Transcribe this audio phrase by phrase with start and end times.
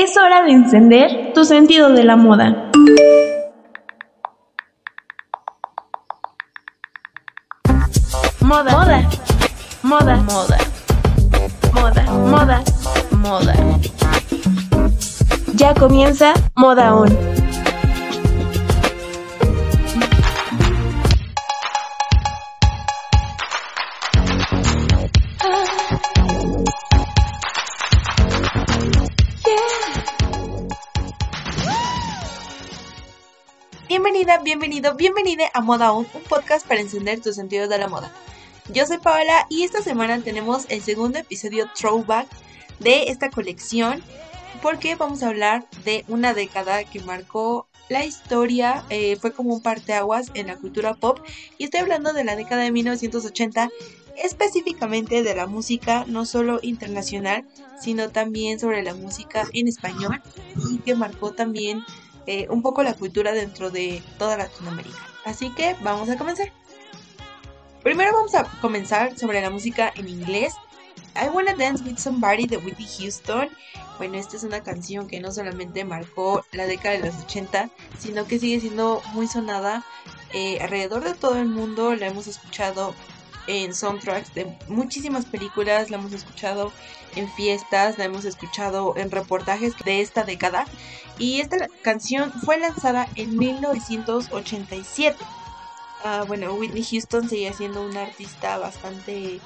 [0.00, 2.70] Es hora de encender tu sentido de la moda.
[8.40, 8.70] Moda.
[8.76, 9.08] Moda.
[9.82, 10.16] Moda.
[10.18, 10.58] Moda.
[11.72, 12.02] Moda.
[12.12, 12.62] Moda.
[13.10, 13.54] Moda.
[15.54, 17.37] Ya comienza Moda On.
[34.28, 38.12] Bienvenida, bienvenido, bienvenida a Moda On, un podcast para encender tus sentidos de la moda.
[38.74, 42.28] Yo soy Paola y esta semana tenemos el segundo episodio throwback
[42.78, 44.02] de esta colección
[44.60, 49.62] porque vamos a hablar de una década que marcó la historia, eh, fue como un
[49.62, 51.20] parteaguas en la cultura pop
[51.56, 53.70] y estoy hablando de la década de 1980
[54.22, 57.46] específicamente de la música no solo internacional
[57.80, 60.20] sino también sobre la música en español
[60.70, 61.82] y que marcó también
[62.28, 64.98] eh, un poco la cultura dentro de toda Latinoamérica.
[65.24, 66.52] Así que vamos a comenzar.
[67.82, 70.52] Primero vamos a comenzar sobre la música en inglés.
[71.16, 73.48] I Wanna Dance With Somebody de Whitney Houston.
[73.96, 78.26] Bueno, esta es una canción que no solamente marcó la década de los 80, sino
[78.26, 79.82] que sigue siendo muy sonada
[80.34, 81.94] eh, alrededor de todo el mundo.
[81.94, 82.94] La hemos escuchado
[83.48, 86.70] en soundtracks de muchísimas películas, la hemos escuchado
[87.16, 90.66] en fiestas, la hemos escuchado en reportajes de esta década.
[91.18, 95.16] Y esta canción fue lanzada en 1987.
[96.04, 99.40] Ah, bueno, Whitney Houston seguía siendo una artista bastante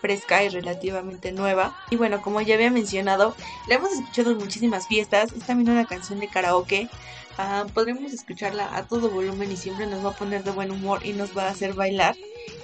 [0.00, 1.76] fresca y relativamente nueva.
[1.90, 3.34] Y bueno, como ya había mencionado,
[3.66, 5.32] la hemos escuchado en muchísimas fiestas.
[5.32, 6.88] Es también una canción de karaoke.
[7.36, 11.04] Ah, podremos escucharla a todo volumen y siempre nos va a poner de buen humor
[11.04, 12.16] y nos va a hacer bailar.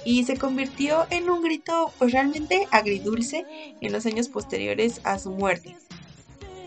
[0.03, 3.45] Y se convirtió en un grito pues realmente agridulce
[3.81, 5.75] en los años posteriores a su muerte.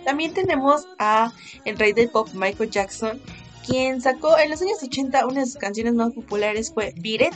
[0.04, 1.32] También tenemos a
[1.64, 3.20] el rey del pop Michael Jackson,
[3.66, 7.34] quien sacó en los años 80 una de sus canciones más populares fue Beat It,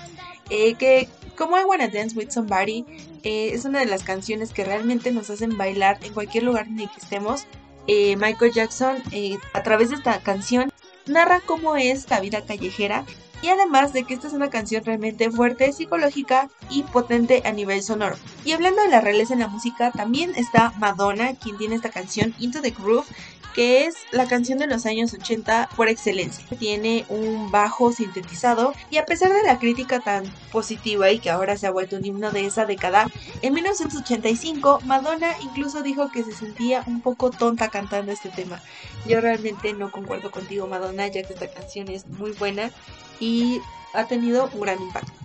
[0.48, 2.86] eh, que como I Wanna Dance With Somebody
[3.22, 6.80] eh, es una de las canciones que realmente nos hacen bailar en cualquier lugar en
[6.80, 7.44] el que estemos.
[7.86, 9.02] Eh, Michael Jackson
[9.52, 10.72] a través de esta canción
[11.06, 13.04] narra cómo es la vida callejera
[13.42, 17.82] y además de que esta es una canción realmente fuerte, psicológica y potente a nivel
[17.82, 18.16] sonoro.
[18.44, 22.34] Y hablando de las reales en la música, también está Madonna, quien tiene esta canción
[22.38, 23.06] Into the Groove,
[23.54, 26.44] que es la canción de los años 80 por excelencia.
[26.58, 31.56] Tiene un bajo sintetizado y a pesar de la crítica tan positiva y que ahora
[31.56, 33.06] se ha vuelto un himno de esa década,
[33.42, 38.60] en 1985 Madonna incluso dijo que se sentía un poco tonta cantando este tema.
[39.06, 42.70] Yo realmente no concuerdo contigo Madonna ya que esta canción es muy buena
[43.20, 43.60] y
[43.94, 45.21] ha tenido un gran impacto.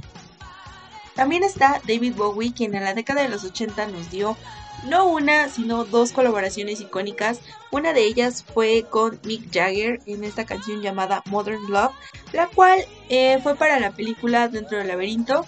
[1.18, 4.38] También está David Bowie, quien en la década de los 80 nos dio
[4.86, 7.40] no una, sino dos colaboraciones icónicas.
[7.72, 11.92] Una de ellas fue con Mick Jagger en esta canción llamada Modern Love,
[12.34, 12.80] la cual
[13.10, 15.46] eh, fue para la película Dentro del laberinto.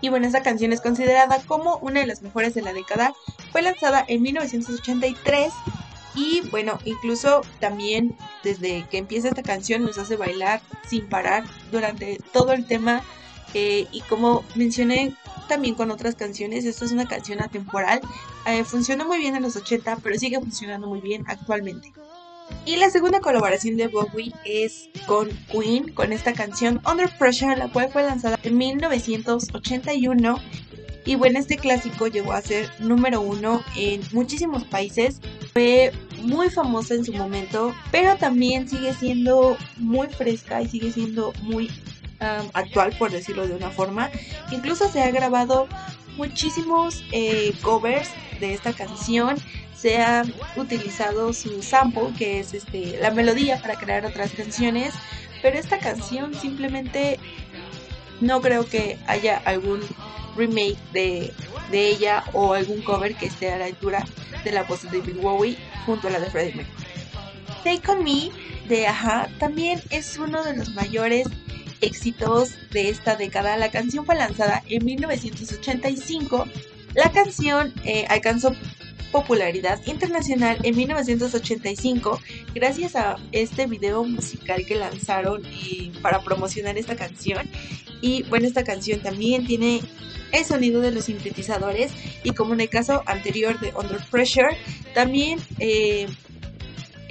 [0.00, 3.14] Y bueno, esta canción es considerada como una de las mejores de la década.
[3.52, 5.52] Fue lanzada en 1983
[6.16, 12.18] y bueno, incluso también desde que empieza esta canción nos hace bailar sin parar durante
[12.32, 13.02] todo el tema.
[13.54, 15.14] Eh, y como mencioné
[15.48, 16.64] también con otras canciones.
[16.64, 18.00] Esto es una canción atemporal.
[18.46, 21.92] Eh, funcionó muy bien en los 80, pero sigue funcionando muy bien actualmente.
[22.64, 27.68] Y la segunda colaboración de Bowie es con Queen, con esta canción Under Pressure, la
[27.68, 30.38] cual fue lanzada en 1981.
[31.04, 35.20] Y bueno, este clásico llegó a ser número uno en muchísimos países.
[35.52, 35.92] Fue
[36.22, 41.68] muy famosa en su momento, pero también sigue siendo muy fresca y sigue siendo muy
[42.52, 44.10] actual, por decirlo de una forma.
[44.50, 45.68] Incluso se ha grabado
[46.16, 48.10] muchísimos eh, covers
[48.40, 49.36] de esta canción.
[49.76, 50.24] Se ha
[50.56, 54.94] utilizado su sample, que es este, la melodía, para crear otras canciones.
[55.42, 57.18] Pero esta canción simplemente
[58.20, 59.80] no creo que haya algún
[60.36, 61.32] remake de,
[61.70, 64.04] de ella o algún cover que esté a la altura
[64.44, 66.86] de la voz de David Bowie junto a la de Freddie Mercury.
[67.64, 68.30] Take On Me
[68.68, 71.28] de Aja también es uno de los mayores
[71.82, 73.56] éxitos de esta década.
[73.56, 76.46] La canción fue lanzada en 1985.
[76.94, 78.54] La canción eh, alcanzó
[79.12, 82.18] popularidad internacional en 1985
[82.54, 85.42] gracias a este video musical que lanzaron
[86.00, 87.48] para promocionar esta canción.
[88.00, 89.82] Y bueno, esta canción también tiene
[90.32, 91.92] el sonido de los sintetizadores
[92.24, 94.56] y como en el caso anterior de Under Pressure,
[94.94, 96.06] también eh,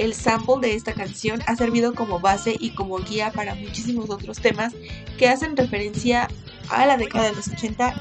[0.01, 4.39] el sample de esta canción ha servido como base y como guía para muchísimos otros
[4.39, 4.74] temas
[5.18, 6.27] que hacen referencia
[6.69, 7.94] a la década de los 80.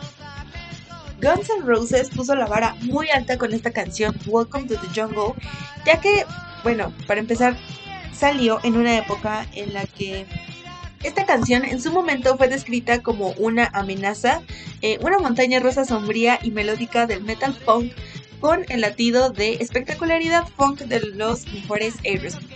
[1.21, 5.35] Guns N' Roses puso la vara muy alta con esta canción Welcome to the Jungle,
[5.85, 6.25] ya que
[6.63, 7.57] bueno, para empezar,
[8.13, 10.27] salió en una época en la que
[11.03, 14.43] esta canción en su momento fue descrita como una amenaza,
[14.83, 17.93] eh, una montaña rosa sombría y melódica del metal punk
[18.41, 22.51] con el latido de espectacularidad funk de los mejores Aerosmith.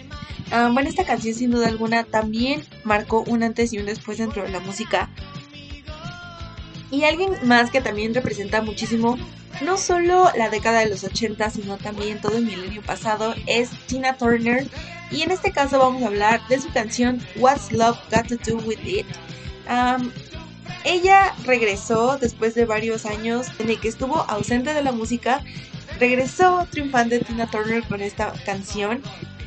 [0.51, 4.43] Ah, bueno, esta canción sin duda alguna también marcó un antes y un después dentro
[4.43, 5.11] de la música.
[6.91, 9.19] Y alguien más que también representa muchísimo
[9.63, 14.17] no solo la década de los 80, sino también todo el milenio pasado, es Tina
[14.17, 14.67] Turner.
[15.11, 18.59] Y en este caso vamos a hablar de su canción What's Love Got to Do
[18.65, 19.07] With It.
[20.85, 25.43] ella regresó después de varios años en el que estuvo ausente de la música.
[25.99, 29.03] Regresó triunfante Tina Turner con esta canción.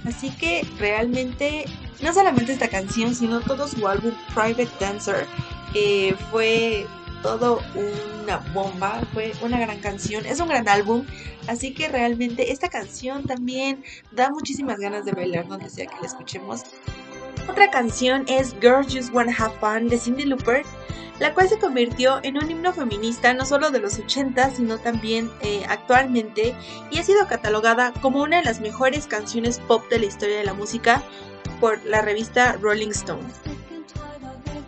[0.05, 1.65] Así que realmente,
[2.01, 5.25] no solamente esta canción, sino todo su álbum Private Dancer
[6.31, 6.87] fue
[7.21, 11.05] todo una bomba, fue una gran canción, es un gran álbum,
[11.47, 16.07] así que realmente esta canción también da muchísimas ganas de bailar donde sea que la
[16.07, 16.63] escuchemos.
[17.47, 20.63] Otra canción es Girls Just Wanna Have Fun de Cindy Looper,
[21.19, 25.31] la cual se convirtió en un himno feminista no solo de los 80, sino también
[25.41, 26.53] eh, actualmente,
[26.91, 30.43] y ha sido catalogada como una de las mejores canciones pop de la historia de
[30.43, 31.01] la música
[31.59, 33.23] por la revista Rolling Stone.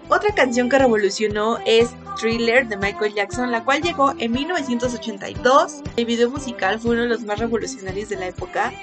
[0.07, 5.83] Otra canción que revolucionó es Thriller de Michael Jackson, la cual llegó en 1982.
[5.97, 8.73] El video musical fue uno de los más revolucionarios de la época,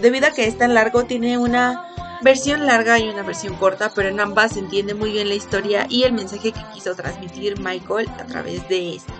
[0.00, 1.91] debido a que es tan largo, tiene una
[2.22, 5.86] versión larga y una versión corta, pero en ambas se entiende muy bien la historia
[5.88, 9.12] y el mensaje que quiso transmitir Michael a través de esto.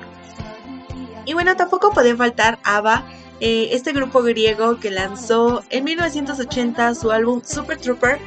[1.24, 3.04] Y bueno, tampoco puede faltar ABBA,
[3.40, 8.18] eh, este grupo griego que lanzó en 1980 su álbum Super Trooper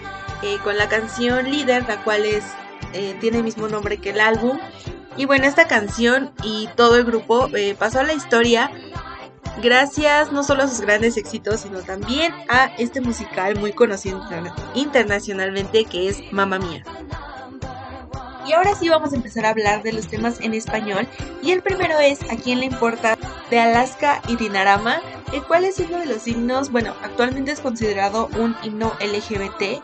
[0.44, 2.44] eh, con la canción Líder, la cual es
[2.94, 4.58] eh, tiene el mismo nombre que el álbum.
[5.18, 8.72] Y bueno, esta canción y todo el grupo eh, pasó a la historia
[9.62, 14.22] gracias no solo a sus grandes éxitos, sino también a este musical muy conocido
[14.74, 16.84] internacionalmente que es Mamma Mía.
[18.48, 21.08] Y ahora sí vamos a empezar a hablar de los temas en español.
[21.42, 23.18] Y el primero es A quién le importa
[23.50, 25.02] de Alaska y Dinarama,
[25.34, 29.82] el cual es uno de los himnos, bueno, actualmente es considerado un himno LGBT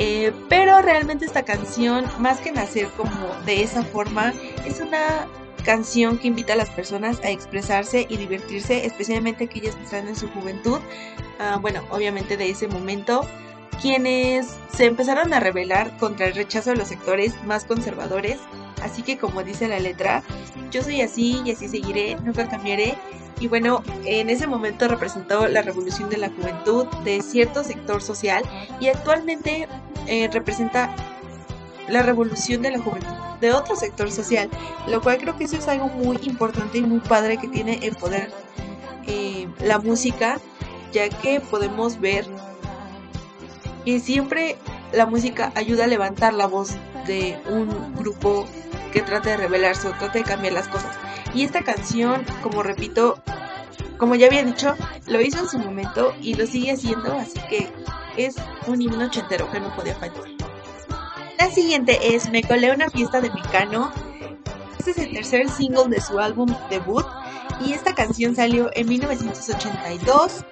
[0.00, 4.32] eh, pero realmente esta canción, más que nacer como de esa forma,
[4.64, 5.26] es una
[5.68, 10.16] canción que invita a las personas a expresarse y divertirse, especialmente aquellas que están en
[10.16, 10.78] su juventud.
[11.38, 13.20] Ah, bueno, obviamente de ese momento,
[13.78, 18.38] quienes se empezaron a rebelar contra el rechazo de los sectores más conservadores.
[18.82, 20.22] Así que como dice la letra,
[20.70, 22.96] yo soy así y así seguiré, nunca cambiaré
[23.38, 28.42] y bueno, en ese momento representó la revolución de la juventud de cierto sector social
[28.80, 29.68] y actualmente
[30.06, 30.96] eh, representa
[31.90, 34.48] la revolución de la juventud de otro sector social,
[34.88, 37.96] lo cual creo que eso es algo muy importante y muy padre que tiene el
[37.96, 38.30] poder
[39.06, 40.38] eh, la música,
[40.92, 42.26] ya que podemos ver
[43.84, 44.56] que siempre
[44.92, 46.76] la música ayuda a levantar la voz
[47.06, 48.46] de un grupo
[48.92, 50.96] que trata de rebelarse o trata de cambiar las cosas.
[51.34, 53.22] Y esta canción, como repito,
[53.98, 54.74] como ya había dicho,
[55.06, 57.70] lo hizo en su momento y lo sigue haciendo, así que
[58.16, 58.36] es
[58.66, 60.37] un himno ochentero que no podía faltar.
[61.38, 63.92] La siguiente es Me colé una fiesta de Mecano.
[64.76, 67.06] Este es el tercer single de su álbum debut
[67.64, 70.44] y esta canción salió en 1982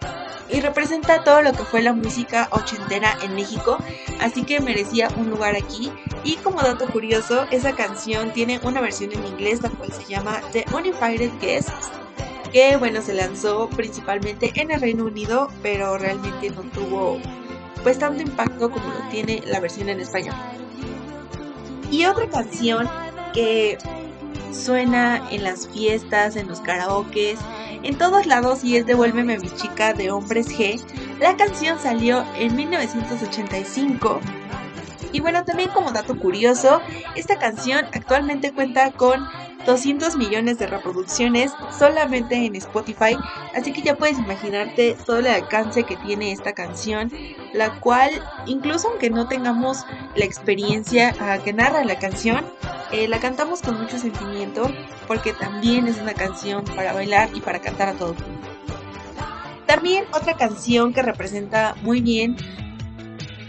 [0.49, 3.79] y representa todo lo que fue la música ochentera en México,
[4.21, 5.91] así que merecía un lugar aquí.
[6.23, 10.41] Y como dato curioso, esa canción tiene una versión en inglés, la cual se llama
[10.53, 11.91] The Unified Guests,
[12.53, 17.19] que bueno, se lanzó principalmente en el Reino Unido, pero realmente no tuvo
[17.83, 20.37] pues tanto impacto como lo tiene la versión en español.
[21.91, 22.89] Y otra canción
[23.33, 23.79] que
[24.53, 27.37] suena en las fiestas, en los karaokes,
[27.83, 30.81] en todos lados y es Devuélveme mi chica de Hombres G.
[31.21, 34.21] La canción salió en 1985.
[35.13, 36.81] Y bueno, también como dato curioso,
[37.15, 39.25] esta canción actualmente cuenta con
[39.67, 43.17] 200 millones de reproducciones solamente en Spotify,
[43.55, 47.13] así que ya puedes imaginarte todo el alcance que tiene esta canción,
[47.53, 48.11] la cual
[48.47, 52.45] incluso aunque no tengamos la experiencia que narra la canción,
[52.93, 54.71] eh, la cantamos con mucho sentimiento
[55.09, 58.49] porque también es una canción para bailar y para cantar a todo mundo.
[59.67, 62.37] También otra canción que representa muy bien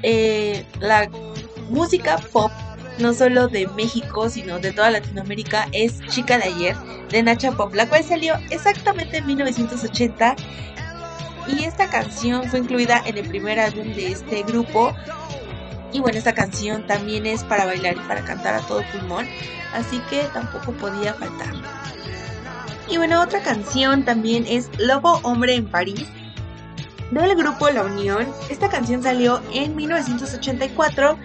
[0.01, 1.09] eh, la
[1.69, 2.51] música pop,
[2.99, 6.75] no solo de México, sino de toda Latinoamérica, es Chica de ayer,
[7.09, 10.35] de Nacha Pop, la cual salió exactamente en 1980.
[11.47, 14.93] Y esta canción fue incluida en el primer álbum de este grupo
[15.93, 19.25] y bueno, esta canción también es para bailar y para cantar a todo pulmón,
[19.73, 21.53] así que tampoco podía faltar.
[22.89, 26.07] Y bueno, otra canción también es Lobo Hombre en París.
[27.11, 28.27] del grupo La Unión.
[28.49, 31.17] Esta canción salió en 1984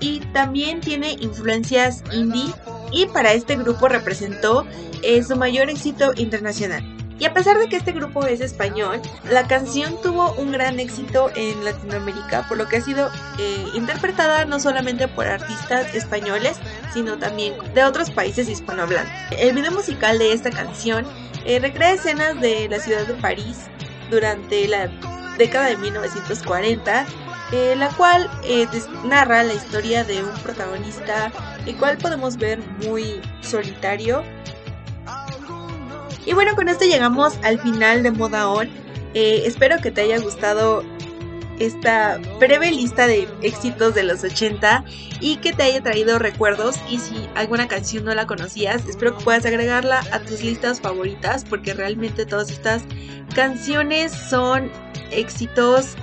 [0.00, 2.52] y también tiene influencias indie
[2.92, 4.66] y para este grupo representó
[5.02, 6.84] eh, su mayor éxito internacional.
[7.20, 11.30] Y a pesar de que este grupo es español, la canción tuvo un gran éxito
[11.34, 16.58] en Latinoamérica, por lo que ha sido eh, interpretada no solamente por artistas españoles,
[16.92, 19.12] sino también de otros países hispanohablantes.
[19.36, 21.04] El video musical de esta canción
[21.44, 23.66] eh, recrea escenas de la ciudad de París
[24.10, 24.88] durante la
[25.38, 27.04] década de 1940
[27.52, 28.30] eh, la cual
[29.04, 31.32] narra la historia de un protagonista,
[31.66, 34.22] el cual podemos ver muy solitario,
[36.28, 38.68] y bueno, con esto llegamos al final de Moda On.
[39.14, 40.84] Eh, espero que te haya gustado
[41.58, 44.84] esta breve lista de éxitos de los 80
[45.20, 49.24] y que te haya traído recuerdos y si alguna canción no la conocías, espero que
[49.24, 52.82] puedas agregarla a tus listas favoritas porque realmente todas estas
[53.34, 54.70] canciones son
[55.10, 55.96] éxitos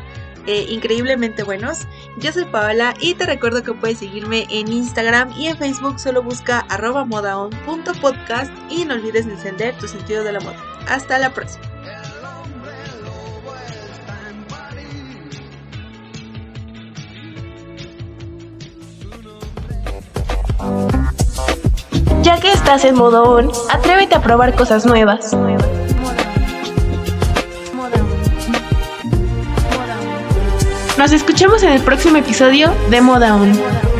[0.47, 1.87] eh, increíblemente buenos.
[2.17, 6.23] Yo soy Paola y te recuerdo que puedes seguirme en Instagram y en Facebook solo
[6.23, 10.57] busca arroba modaon.podcast y no olvides encender tu sentido de la moda.
[10.87, 11.65] Hasta la próxima.
[22.21, 25.35] Ya que estás en modo on, atrévete a probar cosas nuevas.
[31.05, 33.94] Nos escuchamos en el próximo episodio de Moda On.